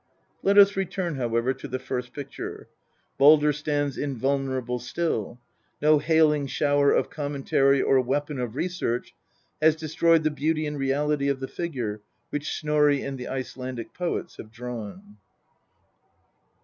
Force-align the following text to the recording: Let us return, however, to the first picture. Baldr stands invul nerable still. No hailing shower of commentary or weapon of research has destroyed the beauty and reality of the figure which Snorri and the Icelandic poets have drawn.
Let 0.41 0.57
us 0.57 0.75
return, 0.75 1.13
however, 1.17 1.53
to 1.53 1.67
the 1.67 1.77
first 1.77 2.11
picture. 2.11 2.67
Baldr 3.19 3.53
stands 3.53 3.99
invul 3.99 4.39
nerable 4.43 4.81
still. 4.81 5.39
No 5.79 5.99
hailing 5.99 6.47
shower 6.47 6.91
of 6.91 7.11
commentary 7.11 7.83
or 7.83 8.01
weapon 8.01 8.39
of 8.39 8.55
research 8.55 9.13
has 9.61 9.75
destroyed 9.75 10.23
the 10.23 10.31
beauty 10.31 10.65
and 10.65 10.79
reality 10.79 11.27
of 11.29 11.39
the 11.39 11.47
figure 11.47 12.01
which 12.31 12.51
Snorri 12.59 13.03
and 13.03 13.19
the 13.19 13.27
Icelandic 13.27 13.93
poets 13.93 14.37
have 14.37 14.49
drawn. 14.51 15.17